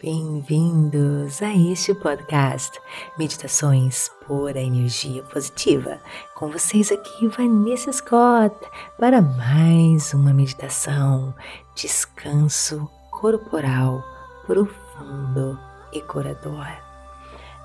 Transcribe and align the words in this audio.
Bem-vindos 0.00 1.42
a 1.42 1.52
este 1.52 1.92
podcast 1.92 2.80
Meditações 3.18 4.08
por 4.28 4.56
a 4.56 4.60
Energia 4.60 5.24
Positiva. 5.24 6.00
Com 6.36 6.52
vocês 6.52 6.92
aqui, 6.92 7.26
Vanessa 7.26 7.92
Scott, 7.92 8.54
para 8.96 9.20
mais 9.20 10.14
uma 10.14 10.32
meditação, 10.32 11.34
descanso 11.74 12.88
corporal 13.10 14.04
profundo 14.46 15.58
e 15.92 16.00
curador. 16.02 16.68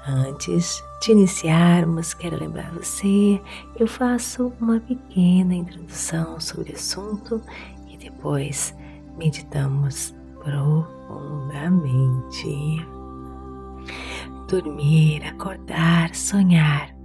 Antes 0.08 0.84
de 1.04 1.12
iniciarmos, 1.12 2.16
quero 2.16 2.40
lembrar 2.40 2.74
você, 2.74 3.40
eu 3.76 3.86
faço 3.86 4.52
uma 4.60 4.80
pequena 4.80 5.54
introdução 5.54 6.40
sobre 6.40 6.72
o 6.72 6.76
assunto 6.76 7.40
e 7.88 7.96
depois 7.96 8.74
meditamos 9.20 10.16
profundamente. 10.44 11.03
Dormir, 14.48 15.24
acordar, 15.26 16.14
sonhar, 16.14 16.96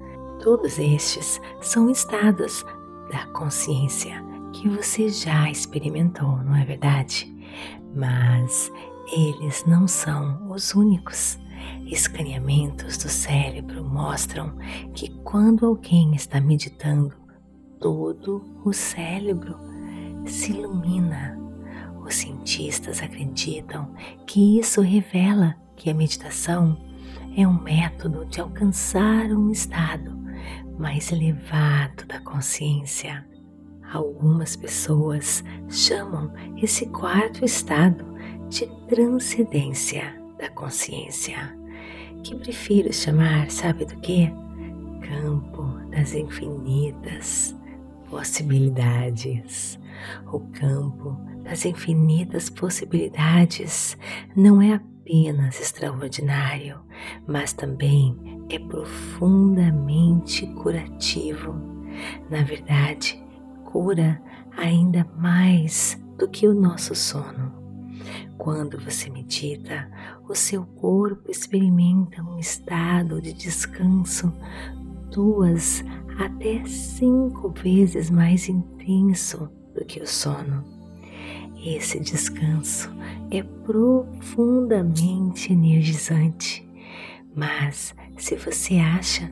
todos 0.43 0.79
estes 0.79 1.41
são 1.61 1.91
estados 1.91 2.65
da 3.11 3.27
consciência 3.29 4.23
que 4.53 4.69
você 4.69 5.09
já 5.09 5.51
experimentou, 5.51 6.39
não 6.39 6.57
é 6.57 6.65
verdade? 6.65 7.35
Mas 7.95 8.71
eles 9.13 9.65
não 9.67 9.89
são 9.89 10.51
os 10.51 10.75
únicos. 10.75 11.39
Escaneamentos 11.87 12.99
do 12.99 13.09
cérebro 13.09 13.83
mostram 13.85 14.55
que 14.95 15.09
quando 15.23 15.67
alguém 15.67 16.15
está 16.15 16.41
meditando, 16.41 17.15
todo 17.81 18.45
o 18.65 18.73
cérebro 18.73 19.57
se 20.27 20.53
ilumina 20.53 21.39
os 22.09 22.17
cientistas 22.17 23.03
acreditam 23.03 23.95
que 24.27 24.59
isso 24.59 24.81
revela 24.81 25.55
que 25.77 25.91
a 25.91 25.95
meditação 25.95 26.77
é 27.37 27.47
um 27.47 27.63
método 27.63 28.25
de 28.25 28.41
alcançar 28.41 29.27
um 29.27 29.51
estado 29.51 30.17
mais 30.79 31.13
elevado 31.13 32.07
da 32.07 32.19
consciência. 32.21 33.25
Algumas 33.93 34.57
pessoas 34.57 35.45
chamam 35.69 36.33
esse 36.57 36.87
quarto 36.87 37.45
estado 37.45 38.05
de 38.49 38.67
transcendência 38.89 40.15
da 40.39 40.49
consciência, 40.51 41.55
que 42.23 42.35
prefiro 42.35 42.93
chamar, 42.93 43.51
sabe 43.51 43.85
do 43.85 43.97
que? 44.01 44.33
Campo 45.03 45.63
das 45.91 46.15
infinitas 46.15 47.57
possibilidades, 48.09 49.79
o 50.33 50.41
campo 50.53 51.17
das 51.43 51.65
infinitas 51.65 52.51
possibilidades 52.51 53.97
não 54.37 54.61
é 54.61 54.75
apenas 54.75 55.61
extraordinário, 55.61 56.81
mas 57.27 57.53
também 57.53 58.17
é 58.51 58.59
profundamente 58.59 60.47
curativo. 60.55 61.55
Na 62.31 62.43
verdade, 62.43 63.23
cura 63.65 64.21
ainda 64.57 65.07
mais 65.17 65.99
do 66.19 66.29
que 66.29 66.47
o 66.47 66.55
nosso 66.55 66.95
sono. 66.95 67.57
Quando 68.37 68.79
você 68.79 69.11
medita, 69.11 69.91
o 70.29 70.35
seu 70.35 70.65
corpo 70.65 71.31
experimenta 71.31 72.23
um 72.23 72.39
estado 72.39 73.21
de 73.21 73.33
descanso 73.33 74.33
duas 75.11 75.83
até 76.19 76.65
cinco 76.67 77.51
vezes 77.51 78.11
mais 78.11 78.49
intenso 78.49 79.51
do 79.79 79.85
que 79.85 80.01
o 80.01 80.07
sono. 80.07 80.65
Esse 81.65 82.01
descanso 82.01 82.91
é 83.31 83.43
profundamente 83.43 85.53
energizante, 85.53 86.69
mas 87.35 87.95
se 88.17 88.37
você 88.37 88.79
acha 88.79 89.31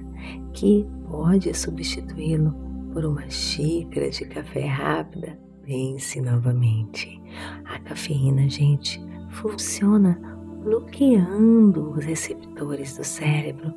que 0.53 0.87
pode 1.09 1.55
substituí-lo 1.55 2.53
por 2.93 3.05
uma 3.05 3.29
xícara 3.29 4.11
de 4.11 4.25
café 4.27 4.67
rápida, 4.67 5.39
pense 5.63 6.21
novamente. 6.21 7.21
A 7.65 7.79
cafeína, 7.81 8.49
gente, 8.49 9.01
funciona 9.31 10.21
bloqueando 10.63 11.93
os 11.93 12.05
receptores 12.05 12.97
do 12.97 13.05
cérebro. 13.05 13.75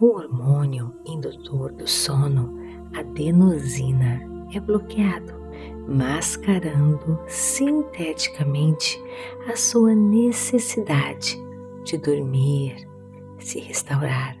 O 0.00 0.16
hormônio 0.16 0.94
indutor 1.06 1.72
do 1.72 1.86
sono, 1.86 2.56
adenosina, 2.94 4.20
é 4.52 4.60
bloqueado 4.60 5.38
mascarando 5.86 7.18
sinteticamente 7.26 9.02
a 9.50 9.56
sua 9.56 9.94
necessidade 9.94 11.38
de 11.84 11.96
dormir, 11.96 12.86
se 13.38 13.58
restaurar. 13.60 14.36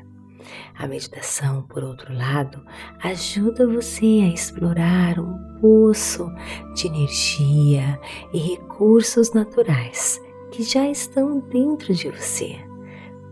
A 0.78 0.86
meditação, 0.86 1.62
por 1.62 1.82
outro 1.82 2.14
lado, 2.14 2.62
ajuda 3.02 3.66
você 3.66 4.20
a 4.22 4.32
explorar 4.32 5.18
um 5.18 5.58
poço 5.60 6.30
de 6.74 6.86
energia 6.86 8.00
e 8.32 8.38
recursos 8.38 9.32
naturais 9.32 10.20
que 10.52 10.62
já 10.62 10.88
estão 10.88 11.40
dentro 11.40 11.92
de 11.94 12.08
você. 12.10 12.56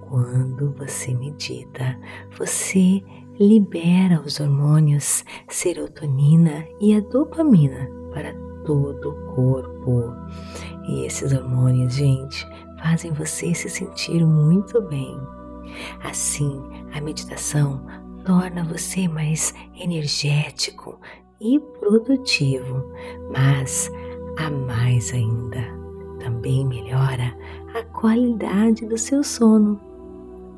Quando 0.01 0.73
você 0.73 1.15
medita, 1.15 1.99
você 2.37 3.03
libera 3.39 4.21
os 4.21 4.41
hormônios 4.41 5.25
serotonina 5.49 6.67
e 6.81 6.95
a 6.95 7.01
dopamina 7.01 7.89
para 8.13 8.33
todo 8.65 9.11
o 9.11 9.35
corpo. 9.35 10.13
E 10.89 11.07
esses 11.07 11.33
hormônios, 11.33 11.95
gente, 11.95 12.47
fazem 12.81 13.13
você 13.13 13.55
se 13.55 13.69
sentir 13.69 14.25
muito 14.25 14.81
bem. 14.83 15.19
Assim, 16.05 16.63
a 16.93 17.01
meditação 17.01 17.85
torna 18.25 18.65
você 18.65 19.09
mais 19.09 19.55
energético 19.79 20.99
e 21.41 21.61
produtivo, 21.79 22.91
mas 23.31 23.91
a 24.39 24.51
mais 24.51 25.13
ainda, 25.13 25.63
também 26.19 26.67
melhora 26.67 27.37
a 27.75 27.83
qualidade 27.83 28.87
do 28.87 28.99
seu 28.99 29.23
sono. 29.23 29.81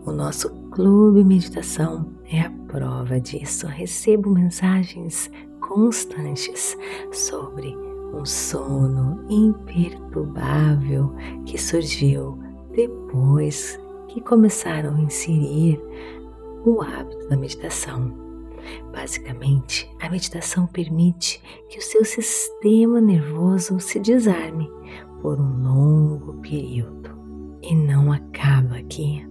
O 0.04 0.12
nosso 0.12 0.50
Clube 0.70 1.24
Meditação 1.24 2.06
é 2.30 2.40
a 2.40 2.57
prova 2.68 3.20
disso. 3.20 3.66
Recebo 3.66 4.30
mensagens 4.30 5.30
constantes 5.60 6.76
sobre 7.12 7.74
um 8.14 8.24
sono 8.24 9.24
imperturbável 9.28 11.14
que 11.44 11.58
surgiu 11.58 12.38
depois 12.74 13.78
que 14.08 14.20
começaram 14.20 14.94
a 14.94 15.00
inserir 15.00 15.80
o 16.64 16.80
hábito 16.80 17.28
da 17.28 17.36
meditação. 17.36 18.26
Basicamente, 18.92 19.90
a 20.00 20.08
meditação 20.10 20.66
permite 20.66 21.40
que 21.68 21.78
o 21.78 21.82
seu 21.82 22.04
sistema 22.04 23.00
nervoso 23.00 23.78
se 23.80 23.98
desarme 23.98 24.70
por 25.20 25.40
um 25.40 25.62
longo 25.62 26.34
período 26.40 27.10
e 27.62 27.74
não 27.74 28.12
acaba 28.12 28.76
aqui. 28.76 29.26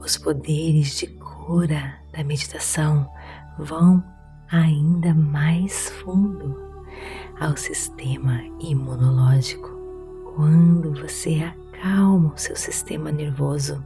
Os 0.00 0.18
poderes 0.18 0.98
de 0.98 1.06
da 2.10 2.24
meditação 2.24 3.06
vão 3.58 4.02
ainda 4.50 5.12
mais 5.12 5.90
fundo 5.90 6.58
ao 7.38 7.54
sistema 7.54 8.40
imunológico. 8.58 9.68
Quando 10.34 10.94
você 10.94 11.42
acalma 11.42 12.32
o 12.32 12.38
seu 12.38 12.56
sistema 12.56 13.12
nervoso, 13.12 13.84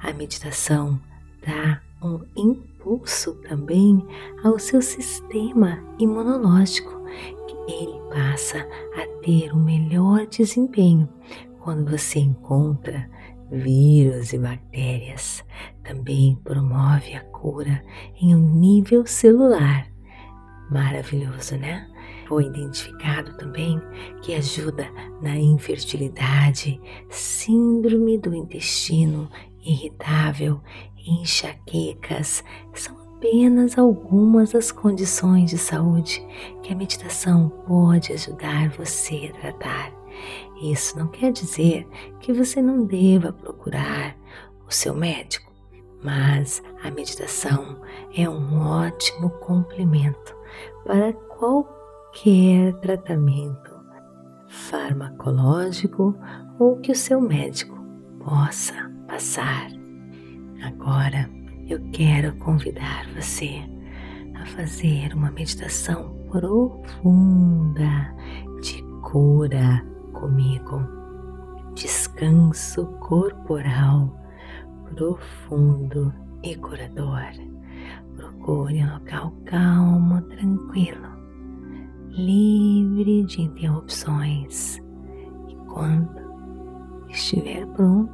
a 0.00 0.12
meditação 0.12 1.00
dá 1.46 1.80
um 2.02 2.20
impulso 2.36 3.34
também 3.48 4.04
ao 4.42 4.58
seu 4.58 4.82
sistema 4.82 5.78
imunológico, 5.96 6.90
que 7.46 7.72
ele 7.72 8.00
passa 8.12 8.66
a 8.96 9.22
ter 9.22 9.54
um 9.54 9.62
melhor 9.62 10.26
desempenho 10.26 11.08
quando 11.60 11.88
você 11.88 12.18
encontra 12.18 13.08
vírus 13.50 14.32
e 14.32 14.38
bactérias. 14.38 15.44
Também 15.82 16.38
promove 16.44 17.14
a 17.14 17.24
cura 17.24 17.82
em 18.20 18.34
um 18.34 18.54
nível 18.58 19.06
celular 19.06 19.90
Maravilhoso, 20.70 21.56
né? 21.56 21.88
Foi 22.28 22.44
identificado 22.44 23.36
também 23.36 23.82
que 24.22 24.32
ajuda 24.34 24.88
na 25.20 25.36
infertilidade, 25.36 26.80
síndrome 27.08 28.16
do 28.16 28.32
intestino 28.32 29.28
irritável, 29.64 30.60
enxaquecas. 30.96 32.44
São 32.72 32.96
apenas 33.16 33.76
algumas 33.76 34.52
das 34.52 34.70
condições 34.70 35.50
de 35.50 35.58
saúde 35.58 36.24
que 36.62 36.72
a 36.72 36.76
meditação 36.76 37.48
pode 37.66 38.12
ajudar 38.12 38.70
você 38.70 39.32
a 39.34 39.40
tratar. 39.40 39.99
Isso 40.62 40.98
não 40.98 41.08
quer 41.08 41.32
dizer 41.32 41.88
que 42.20 42.32
você 42.32 42.60
não 42.60 42.84
deva 42.84 43.32
procurar 43.32 44.16
o 44.66 44.72
seu 44.72 44.94
médico, 44.94 45.52
mas 46.02 46.62
a 46.82 46.90
meditação 46.90 47.80
é 48.16 48.28
um 48.28 48.60
ótimo 48.60 49.30
complemento 49.30 50.36
para 50.84 51.12
qualquer 51.12 52.72
tratamento 52.80 53.70
farmacológico 54.48 56.14
ou 56.58 56.76
que 56.78 56.92
o 56.92 56.96
seu 56.96 57.20
médico 57.20 57.78
possa 58.24 58.90
passar. 59.06 59.68
Agora 60.62 61.28
eu 61.68 61.80
quero 61.92 62.34
convidar 62.36 63.06
você 63.14 63.62
a 64.34 64.46
fazer 64.46 65.14
uma 65.14 65.30
meditação 65.30 66.14
profunda 66.30 68.14
de 68.62 68.82
cura 69.02 69.84
comigo. 70.20 70.86
Descanso 71.74 72.86
corporal 72.98 74.14
profundo 74.94 76.12
e 76.42 76.54
curador. 76.56 77.32
Procure 78.16 78.84
um 78.84 78.92
local 78.94 79.32
calmo, 79.46 80.20
tranquilo, 80.22 81.08
livre 82.10 83.24
de 83.24 83.42
interrupções. 83.42 84.78
E 85.48 85.54
quando 85.68 86.20
estiver 87.08 87.66
pronto, 87.68 88.12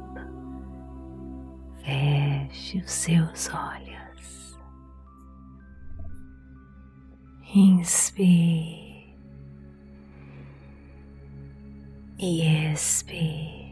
feche 1.83 2.79
os 2.79 2.91
seus 2.91 3.49
olhos. 3.53 4.59
Inspire 7.53 8.86
e 12.19 12.71
expire. 12.71 13.67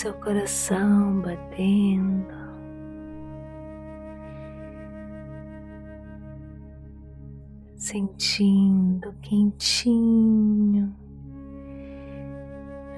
seu 0.00 0.14
coração 0.14 1.20
batendo. 1.20 2.40
sentindo 7.76 9.12
quentinho 9.20 10.94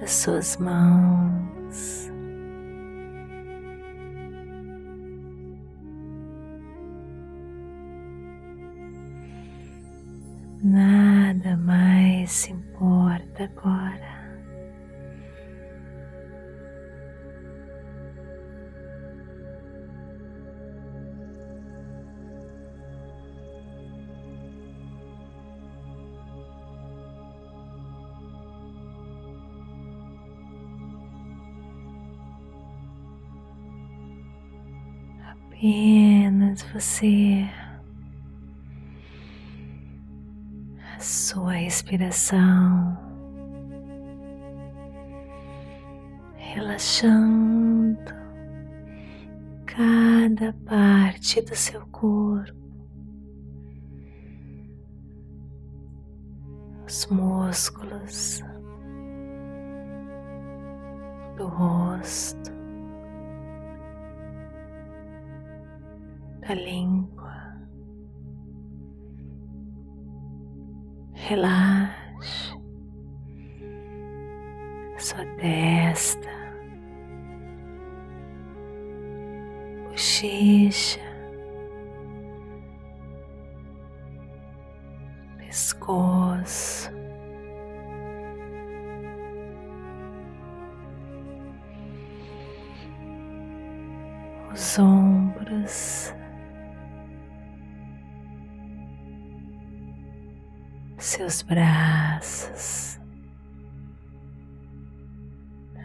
as 0.01 0.13
suas 0.13 0.57
mãos. 0.59 2.12
Apenas 35.63 36.61
você, 36.63 37.49
a 40.97 40.99
sua 40.99 41.53
respiração, 41.53 42.99
relaxando 46.35 48.13
cada 49.65 50.53
parte 50.67 51.41
do 51.43 51.55
seu 51.55 51.87
corpo, 51.93 52.61
os 56.85 57.07
músculos 57.07 58.43
do 61.37 61.47
rosto. 61.47 62.52
Da 66.43 66.55
língua. 66.55 67.33
Relaxe 71.29 71.82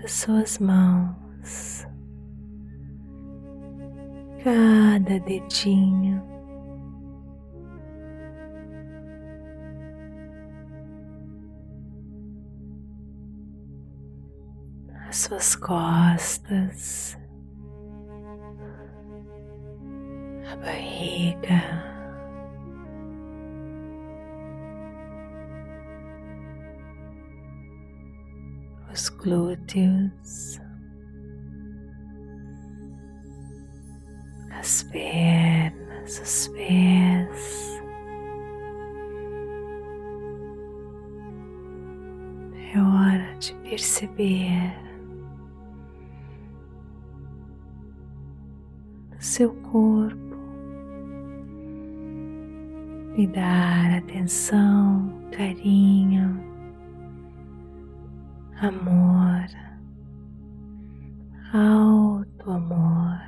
as 0.04 0.12
suas 0.12 0.60
mãos, 0.60 1.88
cada 4.44 5.20
dedinho. 5.20 6.24
As 15.08 15.18
suas 15.18 15.56
costas, 15.56 17.18
a 20.52 20.56
barriga. 20.58 21.97
Glúteos, 29.28 30.62
as 34.58 34.84
pernas, 34.84 36.22
os 36.22 36.48
pés. 36.48 37.82
É 42.74 42.80
hora 42.80 43.38
de 43.40 43.54
perceber 43.56 44.74
o 49.12 49.22
seu 49.22 49.54
corpo 49.56 50.38
e 53.18 53.28
dar 53.28 53.98
atenção, 53.98 55.12
carinho 55.32 56.47
amor, 58.60 59.46
alto 61.54 62.52
amor. 62.52 63.22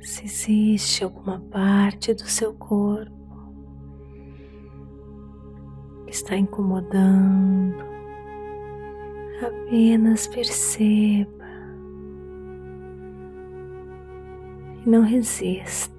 Se 0.00 0.24
existe 0.24 1.04
alguma 1.04 1.38
parte 1.38 2.14
do 2.14 2.22
seu 2.22 2.54
corpo 2.54 3.12
que 6.06 6.12
está 6.12 6.34
incomodando, 6.36 7.84
apenas 9.46 10.26
perceba 10.28 11.44
e 14.84 14.88
não 14.88 15.02
resista. 15.02 15.97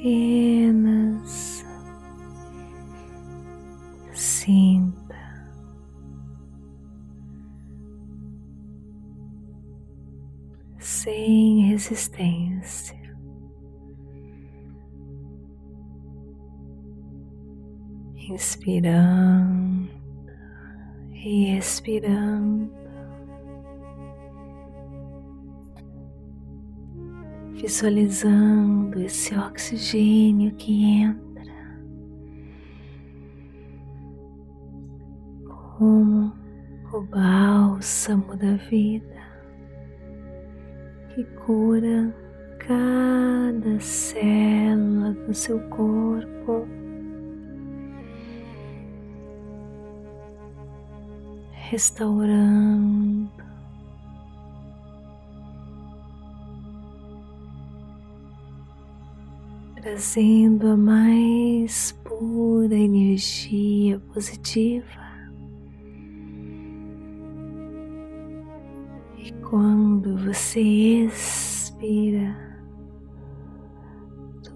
Apenas 0.00 1.64
sinta 4.14 5.16
sem 10.78 11.66
resistência. 11.68 12.98
inspirando 18.32 19.90
e 21.12 21.58
expirando. 21.58 22.79
Visualizando 27.70 29.00
esse 29.00 29.32
oxigênio 29.38 30.52
que 30.56 31.02
entra 31.02 31.54
como 35.78 36.32
o 36.92 37.00
bálsamo 37.02 38.36
da 38.36 38.56
vida 38.56 39.22
que 41.14 41.22
cura 41.46 42.12
cada 42.58 43.78
célula 43.78 45.12
do 45.12 45.32
seu 45.32 45.60
corpo. 45.68 46.66
Restaurando, 51.52 53.39
trazendo 59.80 60.68
a 60.68 60.76
mais 60.76 61.92
pura 62.04 62.74
energia 62.74 63.98
positiva. 64.12 65.00
E 69.16 69.32
quando 69.48 70.18
você 70.18 70.60
expira, 70.60 72.36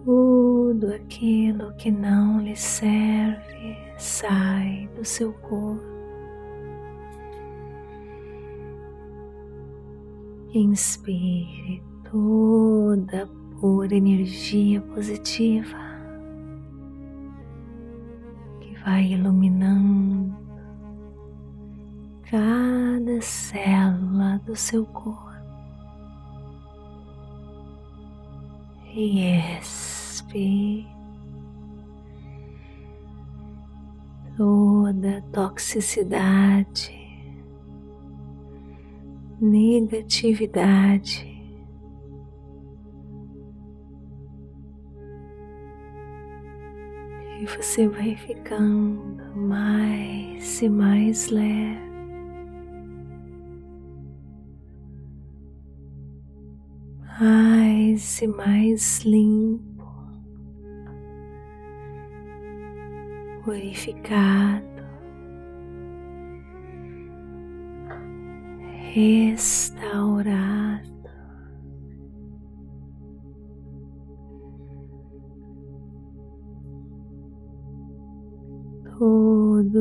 tudo 0.05 0.93
aquilo 0.93 1.75
que 1.77 1.91
não 1.91 2.41
lhe 2.41 2.57
serve 2.57 3.77
sai 3.97 4.91
do 4.95 5.05
seu 5.05 5.33
corpo. 5.33 5.83
Inspire 10.53 11.83
toda 12.11 13.25
a 13.25 13.44
pura 13.65 13.97
energia 13.97 14.79
positiva 14.83 15.79
que 18.61 18.75
vai 18.85 19.15
iluminando 19.15 20.37
cada 22.31 23.23
célula 23.23 24.39
do 24.45 24.55
seu 24.55 24.85
corpo. 24.85 25.33
E 28.93 29.39
expire 29.59 30.87
toda 34.37 35.23
toxicidade, 35.33 36.93
negatividade. 39.41 41.34
E 47.45 47.47
você 47.47 47.87
vai 47.87 48.17
ficando 48.17 49.37
mais 49.37 50.63
e 50.63 50.69
mais 50.71 51.29
leve. 51.29 51.85
mais 57.21 58.23
e 58.23 58.27
mais 58.27 59.01
limpo, 59.05 59.85
purificado, 63.45 64.65
restaurado. 68.95 70.15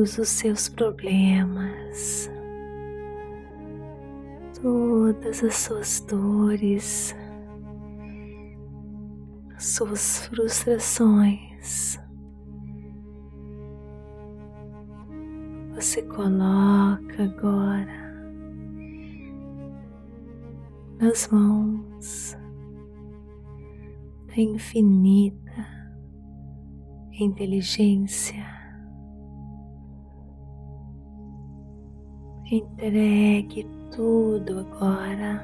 Todos 0.04 0.18
os 0.18 0.28
seus 0.28 0.68
problemas, 0.68 2.30
todas 4.60 5.42
as 5.42 5.54
suas 5.54 6.00
dores, 6.00 7.16
suas 9.58 10.26
frustrações. 10.26 11.98
Você 15.74 16.02
coloca 16.02 17.22
agora 17.22 18.14
nas 21.00 21.28
mãos 21.28 22.36
da 24.26 24.36
infinita 24.36 25.66
inteligência. 27.10 28.63
Entregue 32.54 33.68
tudo 33.90 34.60
agora. 34.60 35.42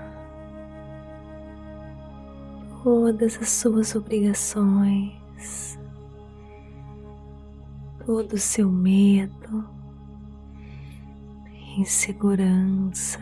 Todas 2.85 3.37
as 3.43 3.49
suas 3.49 3.97
obrigações, 3.97 5.77
todo 8.07 8.35
o 8.35 8.39
seu 8.39 8.71
medo, 8.71 9.69
insegurança, 11.77 13.19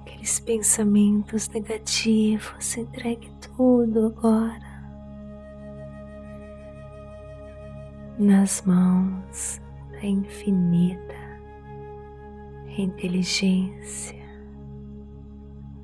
aqueles 0.00 0.38
pensamentos 0.38 1.48
negativos, 1.48 2.76
entregue 2.76 3.32
tudo 3.56 4.06
agora. 4.06 4.70
Nas 8.16 8.62
mãos 8.62 9.60
da 10.00 10.06
infinita 10.06 11.20
inteligência 12.78 14.18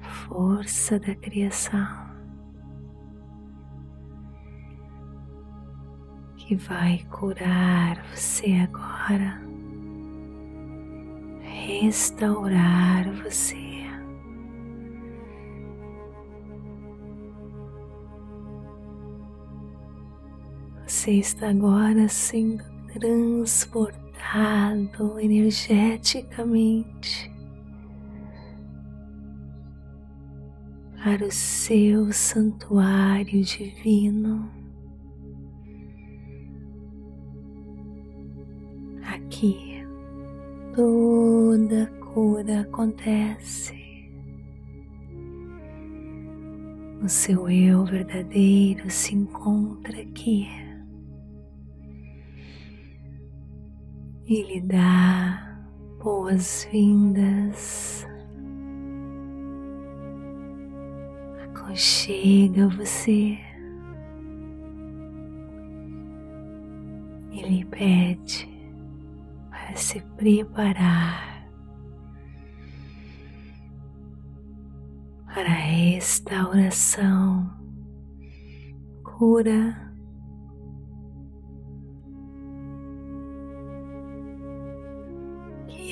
força 0.01 0.99
da 0.99 1.15
criação 1.15 2.07
que 6.37 6.55
vai 6.55 7.05
curar 7.11 8.05
você 8.15 8.53
agora, 8.53 9.41
restaurar 11.43 13.11
você. 13.23 13.57
Você 20.87 21.13
está 21.15 21.51
agora 21.51 22.09
sendo 22.09 22.63
transportado 22.93 24.06
energeticamente 25.19 27.33
para 31.03 31.25
o 31.25 31.31
seu 31.31 32.13
santuário 32.13 33.43
divino. 33.43 34.51
Aqui 39.05 39.83
toda 40.75 41.87
cura 42.13 42.61
acontece. 42.61 43.75
O 47.03 47.09
seu 47.09 47.49
eu 47.49 47.87
verdadeiro 47.87 48.91
se 48.91 49.15
encontra 49.15 50.03
aqui 50.03 50.47
e 54.27 54.43
lhe 54.43 54.61
dá 54.61 55.59
boas-vindas. 56.03 57.97
aconchega 61.67 62.69
você 62.69 63.39
e 67.33 67.43
lhe 67.43 67.65
pede 67.67 68.49
para 69.51 69.77
se 69.77 70.01
preparar 70.17 71.45
para 75.27 75.51
a 75.51 75.55
restauração, 75.55 77.51
cura. 79.03 79.86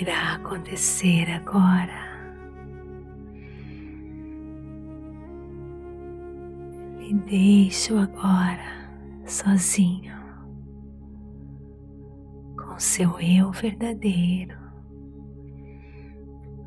Irá 0.05 0.35
acontecer 0.35 1.31
agora. 1.31 2.05
e 7.01 7.13
deixo 7.13 7.99
agora 7.99 8.65
sozinho, 9.27 10.15
com 12.57 12.79
seu 12.79 13.21
eu 13.21 13.51
verdadeiro, 13.53 14.57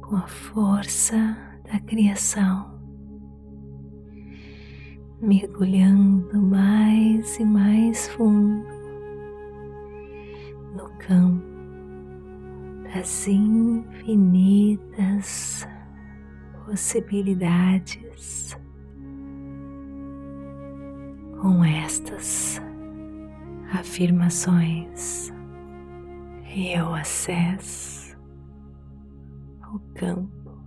com 0.01 0.15
a 0.15 0.27
força 0.27 1.35
da 1.63 1.79
criação, 1.79 2.79
mergulhando 5.19 6.39
mais 6.39 7.39
e 7.39 7.45
mais 7.45 8.07
fundo 8.09 8.67
no 10.75 10.87
campo 10.99 11.46
das 12.97 13.27
infinitas 13.27 14.87
possibilidades 16.65 18.57
com 21.39 21.63
estas 21.63 22.59
afirmações. 23.71 25.31
Eu 26.55 26.95
acesso 26.95 28.17
o 29.71 29.77
campo 29.93 30.59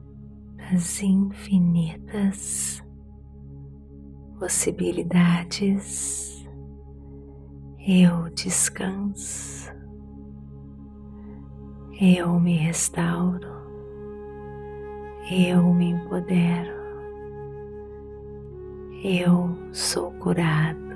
das 0.57 1.03
infinitas 1.03 2.81
possibilidades. 4.39 6.47
Eu 7.85 8.31
descanso. 8.31 9.80
Eu 12.03 12.41
me 12.41 12.57
restauro. 12.57 13.47
Eu 15.31 15.63
me 15.75 15.91
empodero. 15.91 16.73
Eu 19.05 19.55
sou 19.71 20.11
curado. 20.13 20.90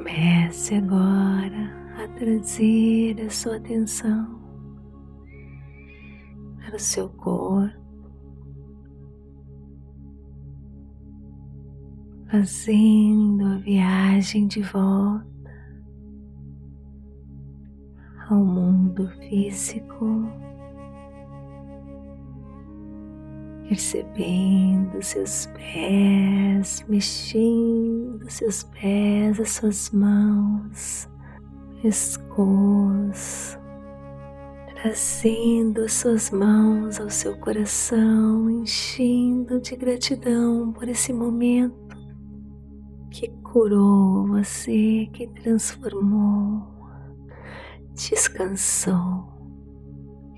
Comece 0.00 0.76
agora 0.76 1.70
a 2.02 2.08
trazer 2.16 3.20
a 3.20 3.28
sua 3.28 3.56
atenção 3.56 4.40
para 6.56 6.74
o 6.74 6.78
seu 6.78 7.10
corpo, 7.10 7.78
fazendo 12.30 13.44
a 13.44 13.58
viagem 13.58 14.46
de 14.46 14.62
volta 14.62 15.28
ao 18.30 18.42
mundo 18.42 19.06
físico. 19.18 20.24
Percebendo 23.70 25.00
seus 25.00 25.46
pés, 25.46 26.84
mexendo 26.88 28.28
seus 28.28 28.64
pés, 28.64 29.38
as 29.38 29.50
suas 29.50 29.90
mãos, 29.90 31.08
pescoço, 31.80 33.56
trazendo 34.74 35.82
as 35.84 35.92
suas 35.92 36.32
mãos 36.32 36.98
ao 36.98 37.08
seu 37.08 37.36
coração, 37.36 38.50
enchendo 38.50 39.60
de 39.60 39.76
gratidão 39.76 40.72
por 40.72 40.88
esse 40.88 41.12
momento 41.12 41.96
que 43.08 43.28
curou 43.40 44.26
você, 44.26 45.08
que 45.12 45.28
transformou, 45.28 46.66
descansou. 47.94 49.30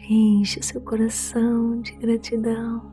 Enche 0.06 0.60
o 0.60 0.62
seu 0.62 0.82
coração 0.82 1.80
de 1.80 1.92
gratidão 1.92 2.92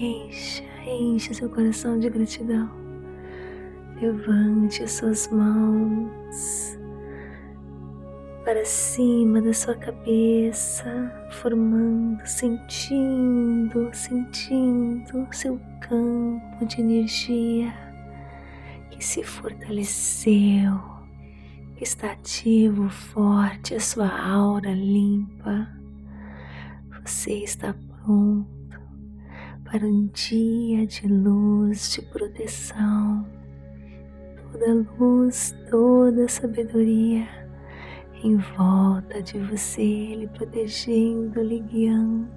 Encha, 0.00 0.62
enche 0.86 1.34
seu 1.34 1.50
coração 1.50 1.98
de 1.98 2.08
gratidão. 2.08 2.70
Levante 4.00 4.84
as 4.84 4.92
suas 4.92 5.26
mãos 5.26 6.78
para 8.44 8.64
cima 8.64 9.42
da 9.42 9.52
sua 9.52 9.74
cabeça, 9.74 10.86
formando, 11.32 12.24
sentindo, 12.24 13.90
sentindo 13.92 15.26
seu 15.32 15.60
campo 15.80 16.64
de 16.64 16.80
energia 16.80 17.74
que 18.92 19.04
se 19.04 19.24
fortaleceu, 19.24 20.80
que 21.74 21.82
está 21.82 22.12
ativo, 22.12 22.88
forte, 22.88 23.74
a 23.74 23.80
sua 23.80 24.08
aura 24.08 24.72
limpa. 24.72 25.68
Você 27.02 27.32
está 27.42 27.74
pronto 27.74 28.57
para 29.70 29.86
um 29.86 30.06
dia 30.06 30.86
de 30.86 31.06
luz, 31.06 31.92
de 31.92 32.00
proteção, 32.00 33.26
toda 34.50 34.86
luz, 34.98 35.54
toda 35.70 36.26
sabedoria 36.26 37.28
em 38.24 38.36
volta 38.56 39.22
de 39.22 39.38
você, 39.38 40.14
lhe 40.14 40.26
protegendo, 40.28 41.42
lhe 41.42 41.60
guiando. 41.60 42.28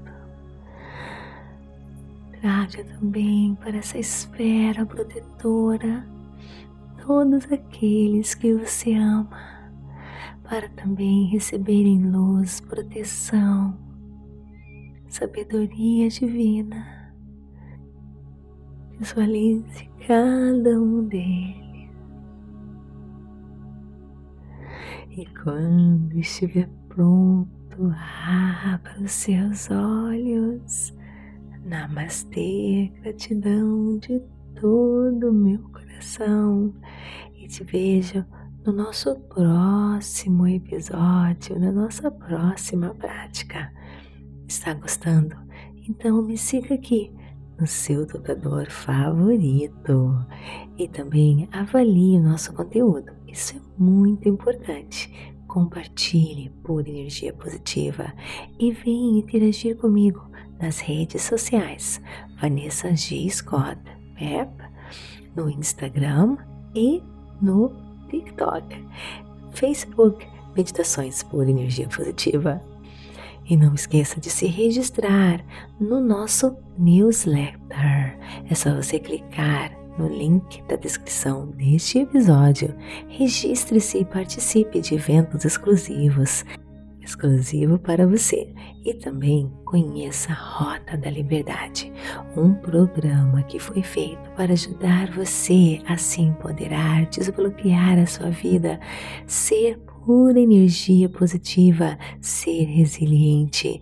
Traga 2.41 2.83
também 2.83 3.55
para 3.55 3.77
essa 3.77 3.97
esfera 3.97 4.85
protetora 4.85 6.05
todos 7.05 7.49
aqueles 7.49 8.35
que 8.35 8.53
você 8.53 8.93
ama, 8.93 9.71
para 10.43 10.67
também 10.69 11.27
receberem 11.27 12.11
luz, 12.11 12.59
proteção, 12.59 13.77
sabedoria 15.07 16.09
divina 16.09 17.00
Visualize 19.01 19.89
cada 20.05 20.79
um 20.79 21.07
deles. 21.07 21.89
E 25.09 25.25
quando 25.43 26.19
estiver 26.19 26.69
pronto, 26.87 27.91
abra 28.63 29.01
os 29.01 29.11
seus 29.11 29.71
olhos. 29.71 30.93
Namastê, 31.65 32.93
gratidão 33.01 33.97
de 33.97 34.21
todo 34.61 35.31
o 35.31 35.33
meu 35.33 35.57
coração. 35.69 36.71
E 37.35 37.47
te 37.47 37.63
vejo 37.63 38.23
no 38.63 38.71
nosso 38.71 39.19
próximo 39.21 40.45
episódio, 40.45 41.59
na 41.59 41.71
nossa 41.71 42.11
próxima 42.11 42.93
prática. 42.93 43.73
Está 44.47 44.75
gostando? 44.75 45.35
Então 45.89 46.21
me 46.21 46.37
siga 46.37 46.75
aqui 46.75 47.11
no 47.61 47.67
seu 47.67 48.07
tocador 48.07 48.69
favorito 48.71 50.17
e 50.79 50.87
também 50.87 51.47
avalie 51.51 52.17
o 52.17 52.23
nosso 52.23 52.51
conteúdo. 52.53 53.13
Isso 53.27 53.55
é 53.55 53.61
muito 53.77 54.27
importante. 54.27 55.09
compartilhe 55.47 56.49
por 56.63 56.87
energia 56.87 57.33
positiva 57.33 58.13
e 58.57 58.71
venha 58.71 59.19
interagir 59.19 59.75
comigo 59.75 60.25
nas 60.61 60.79
redes 60.79 61.23
sociais 61.23 62.01
Vanessa 62.39 62.95
G. 62.95 63.29
Scott 63.29 63.77
Pep, 64.17 64.49
no 65.35 65.49
Instagram 65.49 66.37
e 66.73 67.03
no 67.41 67.69
TikTok, 68.09 68.65
Facebook 69.51 70.25
Meditações 70.55 71.21
por 71.21 71.47
Energia 71.47 71.87
Positiva. 71.89 72.70
E 73.49 73.57
não 73.57 73.73
esqueça 73.73 74.19
de 74.19 74.29
se 74.29 74.45
registrar 74.45 75.43
no 75.79 75.99
nosso 75.99 76.55
newsletter. 76.77 78.17
É 78.49 78.55
só 78.55 78.73
você 78.75 78.99
clicar 78.99 79.77
no 79.97 80.07
link 80.07 80.63
da 80.63 80.75
descrição 80.75 81.47
deste 81.51 81.99
episódio. 81.99 82.73
Registre-se 83.07 83.99
e 83.99 84.05
participe 84.05 84.79
de 84.79 84.95
eventos 84.95 85.43
exclusivos, 85.43 86.45
exclusivo 87.01 87.77
para 87.77 88.07
você. 88.07 88.53
E 88.83 88.93
também 88.93 89.51
conheça 89.65 90.31
a 90.31 90.35
Rota 90.35 90.97
da 90.97 91.09
Liberdade, 91.09 91.91
um 92.35 92.53
programa 92.53 93.43
que 93.43 93.59
foi 93.59 93.83
feito 93.83 94.31
para 94.35 94.53
ajudar 94.53 95.11
você 95.11 95.81
a 95.87 95.97
se 95.97 96.21
empoderar, 96.21 97.05
desbloquear 97.07 97.99
a 97.99 98.07
sua 98.07 98.29
vida, 98.29 98.79
ser 99.27 99.79
pura 100.05 100.39
energia 100.39 101.07
positiva, 101.07 101.97
ser 102.19 102.65
resiliente 102.65 103.81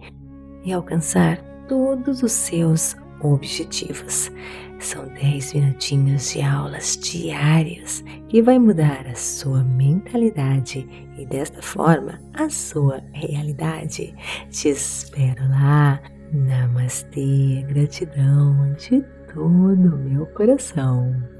e 0.63 0.71
alcançar 0.71 1.37
todos 1.67 2.23
os 2.23 2.31
seus 2.31 2.95
objetivos. 3.21 4.31
São 4.79 5.07
10 5.09 5.53
minutinhos 5.53 6.31
de 6.31 6.41
aulas 6.41 6.97
diárias 6.97 8.03
que 8.29 8.41
vai 8.41 8.57
mudar 8.57 9.05
a 9.07 9.15
sua 9.15 9.63
mentalidade 9.63 10.87
e 11.17 11.25
desta 11.25 11.61
forma 11.61 12.19
a 12.33 12.49
sua 12.49 13.01
realidade. 13.11 14.15
Te 14.49 14.69
espero 14.69 15.49
lá. 15.49 15.99
Namastê, 16.31 17.65
gratidão 17.67 18.73
de 18.73 19.03
todo 19.33 19.95
o 19.95 19.97
meu 19.97 20.25
coração. 20.27 21.38